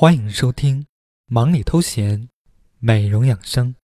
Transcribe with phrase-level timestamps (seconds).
[0.00, 0.82] 欢迎收听
[1.26, 2.20] 《忙里偷闲》，
[2.78, 3.74] 美容养生。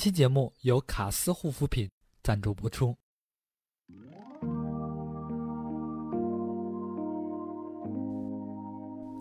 [0.00, 1.86] 期节目由卡斯护肤品
[2.22, 2.96] 赞助播出。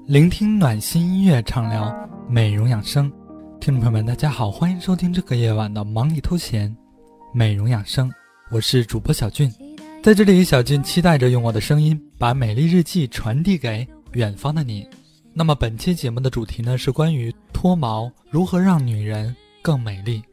[0.07, 1.93] 聆听暖心音乐，畅聊
[2.29, 3.11] 美容养生。
[3.59, 6.73] 听众朋友们，大家好，欢迎收听这个夜晚的忙里偷闲，
[7.33, 8.09] 美容养生。
[8.49, 9.53] 我是主播小俊，
[10.01, 14.87] 在这里，小俊期待着用我的声音把美丽日记传递给远方的你。
[15.33, 20.23] 那么本期节目的主题呢是关于脱毛如何让女人更美丽。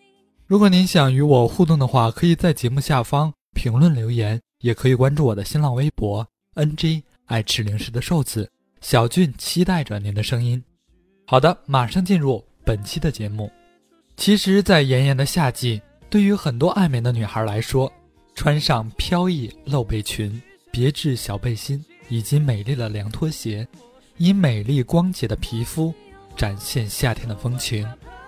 [0.47, 8.49] 如果您想与我互动的话，可以在节目下方评论留言，也可以关注我的新浪微博 “ng 爱吃零食的瘦子”。
[8.81, 10.63] 小俊期待着您的声音。
[11.27, 13.51] 好的，马上进入本期的节目。
[14.17, 17.93] 其实，在炎炎的夏季，对于很多爱美的女孩来说，
[18.37, 23.67] 穿上飘逸露背裙、别致小背心以及美丽的凉拖鞋，
[24.17, 25.93] 以美丽光洁的皮肤
[26.37, 27.85] 展现夏天的风情。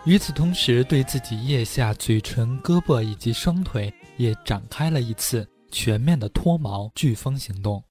[0.09, 7.85] 与此同时，对自己腋下、嘴唇、胳膊以及双腿也展开了一次全面的脱毛飓风行动。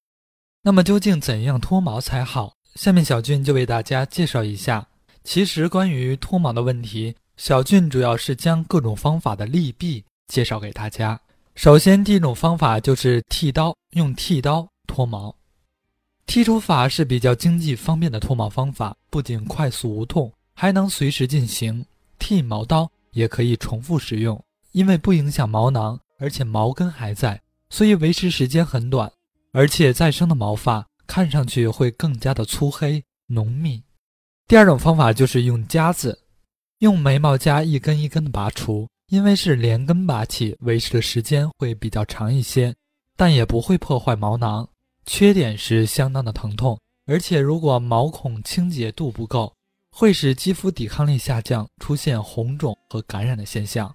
[0.64, 2.52] 那么，究竟怎样脱毛才好？
[2.74, 4.88] 下面小俊就为大家介绍一下。
[5.24, 11.22] 其实，关于脱毛的问题，小俊主要是将各种方法的利弊介绍给大家。
[11.54, 15.36] 首先，第一种方法就是剃刀，用剃刀脱毛。
[16.26, 21.86] 剔除法是比较经济方便的脱毛方法，不仅快速无痛，还能随时进行。
[22.20, 29.12] 剃毛刀也可以重复使用，因为不影响毛囊，而且毛根还在，所以维持时间很短。
[29.54, 33.82] 而且再生的毛发看上去会更加的粗黑浓密。
[34.48, 36.20] 第二种方法就是用夹子，
[36.80, 42.76] 用眉毛夹一根一根的拔除，因为是连根拔起，维持的时间会比较长一些，
[43.16, 44.68] 但也不会破坏毛囊。
[45.06, 49.52] 缺点是相当的疼痛，而且如果毛孔清洁度不够，
[50.00, 53.92] 会使肌肤抵抗力下降，出现红肿和感染的现象。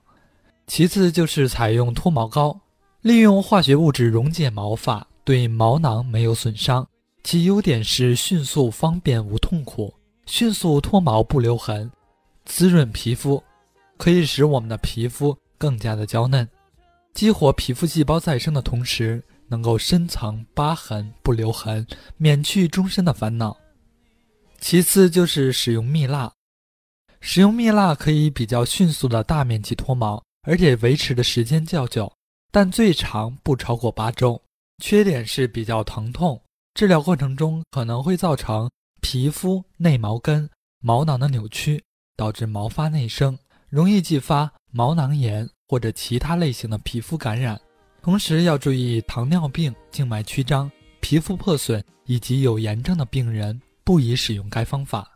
[0.67, 2.61] 其次就是采用脱毛膏，
[3.03, 6.85] 利用化学物质溶解毛发，对毛囊没有损伤。
[7.23, 9.95] 其优点是迅速、方便、无痛苦，
[10.27, 11.89] 迅速脱毛不留痕，
[12.45, 13.41] 滋润皮肤，
[13.97, 16.49] 可以使我们的皮肤更加的娇嫩，
[17.15, 21.87] 激活皮肤细胞再生的同时，能够深藏疤痕不留痕，
[22.17, 23.57] 免去终身的烦恼。
[24.63, 26.33] 其次就是使用蜜蜡，
[27.21, 32.11] 使用蜜蜡可以比较迅速的大面积脱毛，而且维持的时间较久，
[32.53, 34.41] 但最长不超过八周。
[34.81, 36.41] 缺点是比较疼痛，
[36.75, 38.71] 治疗过程中可能会造成
[39.01, 40.49] 皮肤内毛根、
[40.81, 41.83] 毛囊的扭曲，
[42.17, 43.37] 导致毛发内生，
[43.69, 47.61] 容易继发毛囊炎或者其他类型的皮肤感染。
[48.01, 50.71] 同时要注意糖尿病、静脉曲张、
[51.01, 55.09] 皮肤破损以及有炎症的病人不宜使用该方法。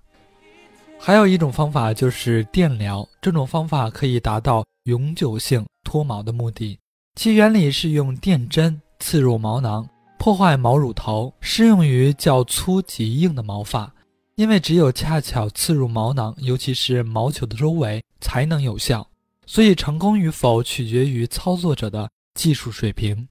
[0.98, 6.78] 还有一种方法就是电疗，这种方法可以达到永久性脱毛的目的。
[7.16, 9.88] 其原理是用电针刺入毛囊，
[10.18, 13.92] 破坏毛乳头，适用于较粗极硬的毛发。
[14.36, 19.06] 因为只有恰巧刺入毛囊，尤其是毛球的周围，才能有效。
[19.46, 23.28] 所以成功与否取决于操作者的技术水平。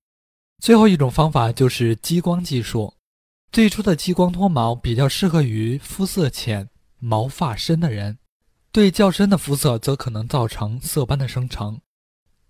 [0.63, 2.91] 最后一种方法就是激光技术。
[3.55, 6.67] 最初的激光脱毛比较适合于肤色浅、
[6.99, 8.17] 毛发深的人，
[8.73, 11.79] 对较深的肤色则可能造成色斑的生成。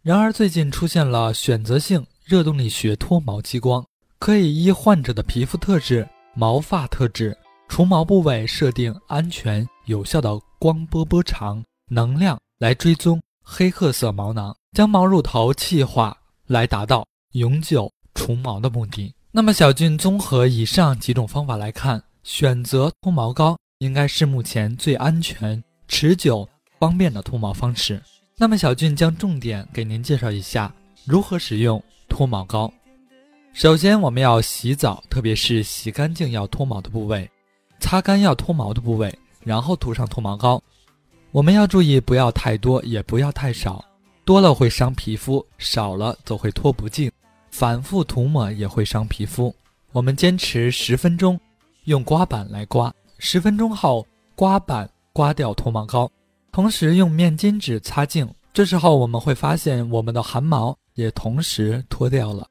[0.02, 3.86] 然而，最近出现了选择性热动力学脱毛激光，
[4.18, 7.38] 可以依患者的皮肤特质、毛发特质、
[7.70, 16.18] 除毛部位设定安全有效的光波波长、能量来追踪黑褐色毛囊，将毛乳头气化，
[16.48, 19.15] 来达到永久除毛的目的。
[19.38, 26.48] 那么，小俊综合以上几种方法来看，选择脱毛膏应该是目前最安全、持久、
[26.80, 28.02] 方便的脱毛方式。
[28.38, 30.74] 那么，小俊将重点给您介绍一下
[31.04, 32.72] 如何使用脱毛膏。
[33.52, 37.30] 首先，我们要洗澡，特别是洗干净要脱毛的部位，
[37.82, 40.64] 擦干要脱毛的部位，然后涂上脱毛膏。
[41.34, 43.84] 我们要注意，不要太多，也不要太少，
[44.24, 47.12] 多了会伤皮肤，少了则会脱不净。
[47.58, 49.56] 反复涂抹也会伤皮肤。
[49.94, 51.40] 我们坚持十分钟，
[51.86, 52.94] 用刮板来刮。
[53.18, 54.06] 十分钟后，
[54.36, 56.12] 刮板刮掉脱毛膏，
[56.52, 58.30] 同时用面巾纸擦净。
[58.52, 62.46] 这时候我们会发现我们的汗毛也同时脱掉了。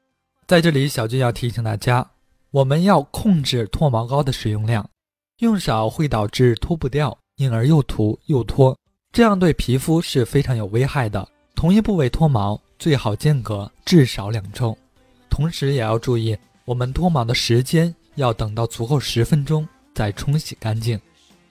[0.47, 2.03] 在这里，小俊要提醒大家，
[2.49, 4.89] 我们要控制脱毛膏的使用量，
[5.37, 8.75] 用少会导致脱不掉，因而又涂又脱，
[9.11, 11.29] 这样对皮肤是非常有危害的。
[11.53, 14.75] 同一部位脱毛最好间隔至少两周，
[15.35, 20.97] 同时也要注意，我们脱毛的时间要等到足够十分钟再冲洗干净。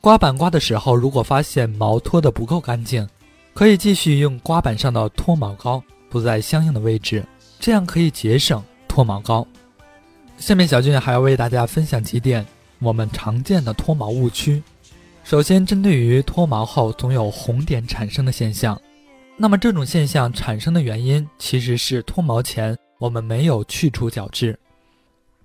[0.00, 3.06] 刮板刮的时候，如果发现毛脱得不够干净，
[3.52, 7.22] 可以继续用刮板上的脱毛膏涂在相应的位置，
[7.60, 8.64] 这样可以节省。
[8.88, 9.46] 脱毛膏，
[10.38, 12.46] 下面小俊还要为大家分享几点
[12.78, 14.62] 我们常见的脱毛误区。
[15.24, 18.80] 首先，针对于脱毛后总有红点产生的现象，
[19.36, 24.58] 那么这种现象产生的原因其实是脱毛前我们没有去除角质。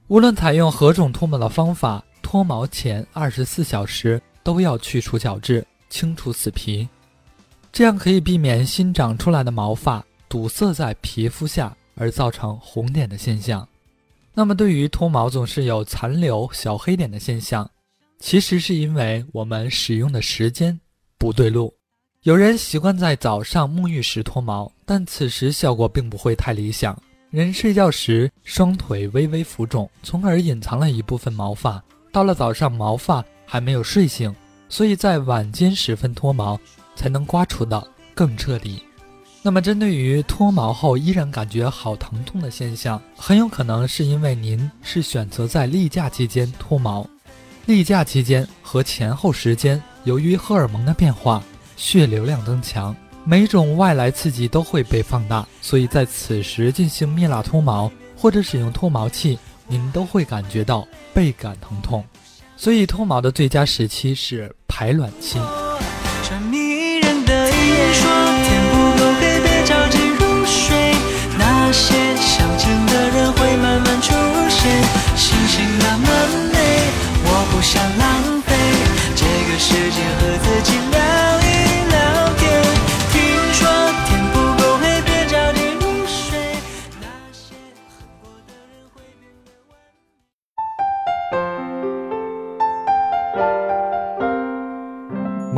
[0.07, 6.87] 无论采用何种脱毛的方法，脱毛前二十四小时都要去除角质，清除死皮，
[7.71, 11.75] 这样可以避免新长出来的毛发堵塞在皮肤下。
[12.01, 13.67] 而造成红点的现象。
[14.33, 17.69] 那么，对于脱毛总是有残留小黑点的现象，
[18.19, 20.79] 其实是因为我们使用的时间
[21.17, 21.73] 不对路。
[22.23, 26.97] 有人习惯在早上沐浴时脱毛，但此时效果并不会太理想。
[27.31, 31.79] 人睡觉时双腿微微浮肿，从而隐藏了一部分毛发。
[32.11, 34.35] 到了早上，毛发还没有睡醒，
[34.67, 36.59] 所以在晚间时分脱毛，
[36.95, 38.81] 才能刮除的更彻底。
[39.43, 47.07] 那么，针对于脱毛后依然感觉好疼痛的现象，很有可能是因为您是选择在例假期间脱毛。
[47.67, 51.43] 例假期间和前后时间，由于荷尔蒙的变化，
[51.77, 52.95] 血流量增强，
[53.25, 59.37] 每种外来刺激都会被放大，所以在此时进行蜜蜡脱毛或者使用脱毛器，
[59.67, 62.03] 您都会感觉到倍感疼痛。
[62.57, 65.39] 所以，脱毛的最佳时期是排卵期。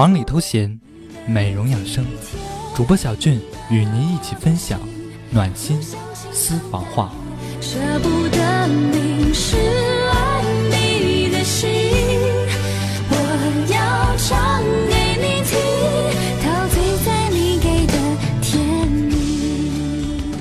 [0.01, 0.79] 忙里偷闲，
[1.27, 2.03] 美容养生，
[2.75, 3.39] 主播小俊
[3.69, 4.79] 与您一起分享
[5.29, 5.79] 暖心
[6.31, 7.11] 私房话。
[7.61, 9.57] 舍不得淋湿
[10.09, 11.69] 爱你的心，
[13.11, 13.15] 我
[13.71, 15.53] 要唱给你听，
[16.41, 17.93] 陶醉在你给的
[18.41, 20.33] 甜蜜。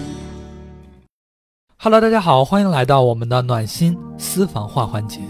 [1.77, 5.21] Hello，大家好，欢迎来到我们的暖心私房话环节。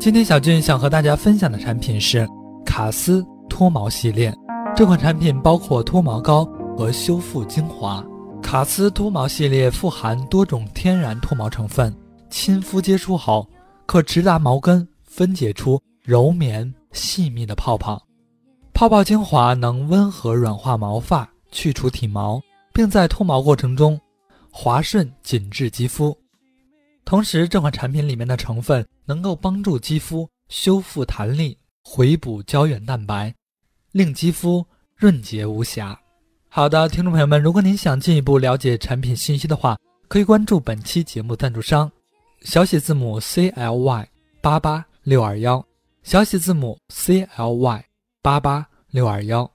[0.00, 2.26] 今天小俊想和大家分享的产品是
[2.64, 3.22] 卡斯。
[3.56, 4.36] 脱毛系列，
[4.76, 6.44] 这款产品包括脱毛膏
[6.76, 8.04] 和修复精华。
[8.42, 11.96] 卡斯脱毛系列富含多种天然脱毛成分，
[12.28, 13.48] 亲肤接触后
[13.86, 18.06] 可直达毛根，分解出柔绵细密的泡泡。
[18.74, 22.38] 泡泡精华能温和软化毛发，去除体毛，
[22.74, 23.98] 并在脱毛过程中
[24.50, 26.14] 滑顺紧致肌肤。
[27.06, 31.56] 同时，这款产品里面的成分能够帮助肌肤修复弹力。
[31.88, 33.32] 回补胶原蛋白，
[33.96, 34.62] 令肌肤
[34.94, 35.98] 润洁无瑕。
[36.50, 39.74] 好的，听众朋友们，如果您想进一步了解产品信息的话，
[40.06, 41.90] 可以关注本期节目赞助商，
[42.42, 44.06] 小写字母 C L Y
[44.42, 45.64] 八八六二幺，
[46.02, 47.84] 小写字母 C L Y
[48.20, 49.50] 八八六二幺。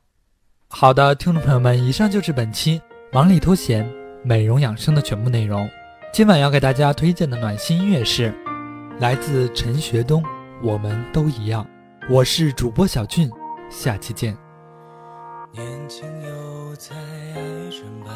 [0.69, 2.81] 好的，听众朋友们，以上就是本期
[3.13, 3.87] 忙里偷闲
[4.23, 5.69] 美容养生的全部内容。
[6.11, 8.33] 今晚要给大家推荐的暖心音乐是
[8.99, 10.23] 来自陈学冬，
[10.63, 11.63] 《我们都一样》。
[12.09, 13.29] 我是主播小俊，
[13.71, 14.37] 下期见。
[15.53, 18.11] 年轻又在爱纯白，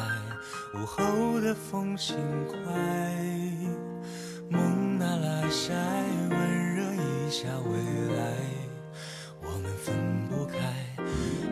[0.78, 2.56] 午后的风轻快，
[4.50, 5.74] 梦拿来晒，
[6.30, 8.22] 温热一下未来。
[9.42, 9.94] 我们分
[10.28, 10.58] 不开，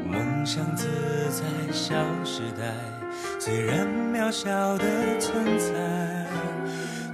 [0.07, 0.87] 梦想自
[1.31, 1.43] 在
[1.73, 1.95] 小
[2.25, 2.73] 时代，
[3.41, 6.27] 虽然渺小的存在，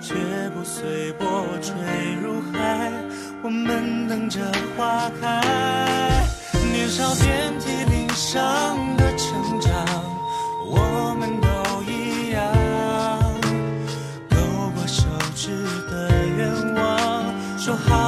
[0.01, 0.15] 却
[0.51, 1.73] 不随波坠
[2.21, 2.93] 入海。
[3.43, 4.41] 我们等着
[4.77, 6.20] 花开，
[6.81, 9.71] 年少遍体鳞伤的成长，
[10.65, 12.41] 我们都一样。
[14.31, 14.37] 勾
[14.75, 15.05] 过手
[15.37, 16.89] 指的愿望，
[17.59, 18.00] 说好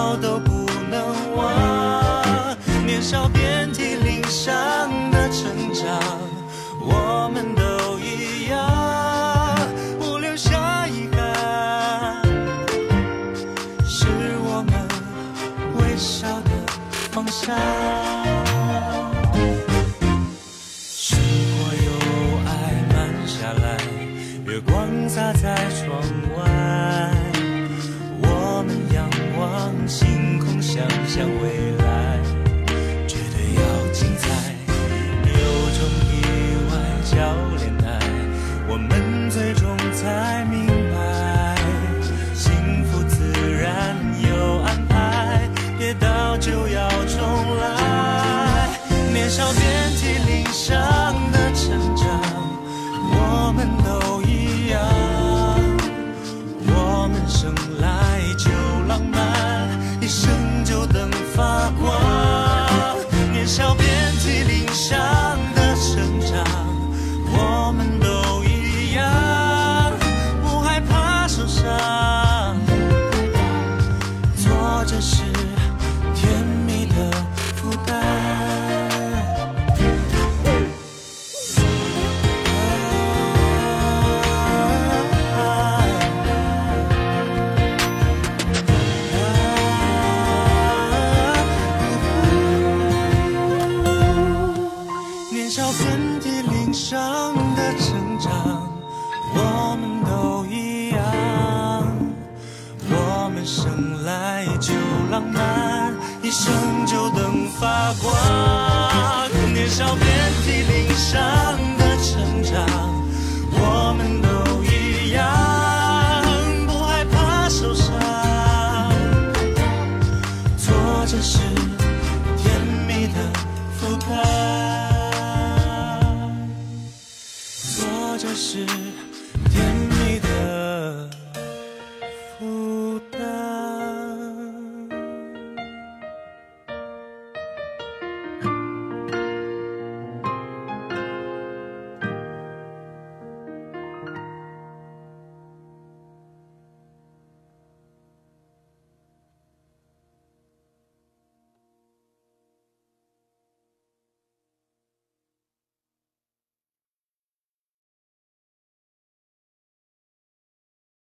[106.23, 110.07] 一生就等发光，年少遍
[110.45, 111.62] 体鳞伤。